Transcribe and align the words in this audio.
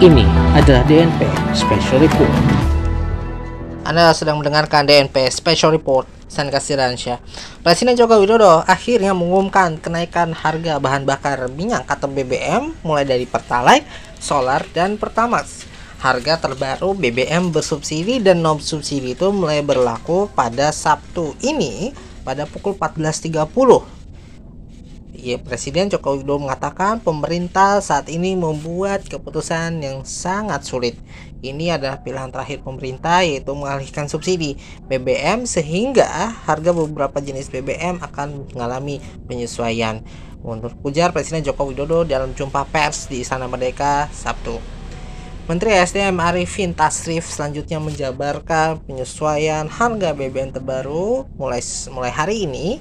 Ini 0.00 0.24
adalah 0.56 0.80
DNP 0.88 1.28
Special 1.52 2.00
Report. 2.00 2.32
Anda 3.84 4.16
sedang 4.16 4.40
mendengarkan 4.40 4.88
DNP 4.88 5.28
Special 5.28 5.76
Report 5.76 6.08
San 6.24 6.48
Kasiransyah. 6.48 7.20
Presiden 7.60 8.00
Joko 8.00 8.16
Widodo 8.16 8.64
akhirnya 8.64 9.12
mengumumkan 9.12 9.76
kenaikan 9.76 10.32
harga 10.32 10.80
bahan 10.80 11.04
bakar 11.04 11.52
minyak 11.52 11.84
atau 11.84 12.08
BBM 12.08 12.72
mulai 12.80 13.04
dari 13.04 13.28
Pertalite, 13.28 13.84
Solar, 14.16 14.64
dan 14.72 14.96
Pertamax. 14.96 15.68
Harga 16.00 16.48
terbaru 16.48 16.96
BBM 16.96 17.52
bersubsidi 17.52 18.24
dan 18.24 18.40
non 18.40 18.56
subsidi 18.56 19.12
itu 19.12 19.28
mulai 19.28 19.60
berlaku 19.60 20.32
pada 20.32 20.72
Sabtu 20.72 21.36
ini 21.44 21.92
pada 22.24 22.48
pukul 22.48 22.72
14.30 22.72 23.99
Ya, 25.20 25.36
Presiden 25.36 25.92
Joko 25.92 26.16
Widodo 26.16 26.40
mengatakan 26.48 26.96
pemerintah 26.96 27.76
saat 27.84 28.08
ini 28.08 28.32
membuat 28.32 29.04
keputusan 29.04 29.84
yang 29.84 30.00
sangat 30.08 30.64
sulit. 30.64 30.96
Ini 31.44 31.76
adalah 31.76 32.00
pilihan 32.00 32.32
terakhir 32.32 32.64
pemerintah 32.64 33.20
yaitu 33.20 33.52
mengalihkan 33.52 34.08
subsidi 34.08 34.56
BBM 34.88 35.44
sehingga 35.44 36.08
harga 36.48 36.72
beberapa 36.72 37.20
jenis 37.20 37.52
BBM 37.52 38.00
akan 38.00 38.48
mengalami 38.56 39.04
penyesuaian. 39.28 40.00
Menurut 40.40 40.72
ujar 40.88 41.12
Presiden 41.12 41.44
Joko 41.44 41.68
Widodo 41.68 42.08
dalam 42.08 42.32
jumpa 42.32 42.64
pers 42.72 43.04
di 43.04 43.20
Istana 43.20 43.44
Merdeka 43.44 44.08
Sabtu. 44.16 44.56
Menteri 45.52 45.76
SDM 45.76 46.16
Arifin 46.16 46.72
Tasrif 46.72 47.28
selanjutnya 47.28 47.76
menjabarkan 47.76 48.80
penyesuaian 48.88 49.68
harga 49.68 50.16
BBM 50.16 50.56
terbaru 50.56 51.28
mulai 51.36 51.60
mulai 51.92 52.08
hari 52.08 52.48
ini 52.48 52.80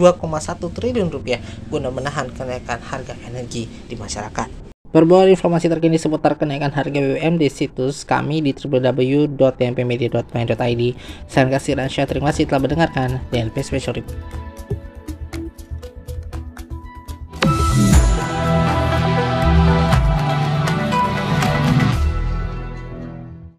triliun 0.76 1.08
rupiah 1.08 1.40
guna 1.72 1.88
menahan 1.88 2.28
kenaikan 2.36 2.84
harga 2.84 3.16
energi 3.24 3.72
di 3.88 3.96
masyarakat. 3.96 4.76
Berbagai 4.92 5.40
informasi 5.40 5.72
terkini 5.72 5.96
seputar 5.96 6.36
kenaikan 6.36 6.76
harga 6.76 7.00
BBM 7.00 7.40
di 7.40 7.48
situs 7.48 8.04
kami 8.04 8.44
di 8.44 8.52
www.tmpmedia.my.id. 8.52 10.84
Saya 11.32 11.48
kasih 11.48 11.80
dan 11.80 11.88
terima 11.88 12.36
kasih 12.36 12.52
telah 12.52 12.60
mendengarkan 12.60 13.24
DNP 13.32 13.56
Special 13.64 13.96
Report. 13.96 14.51